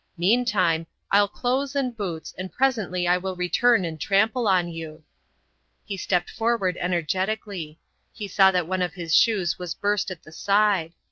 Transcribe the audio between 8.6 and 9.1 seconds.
one of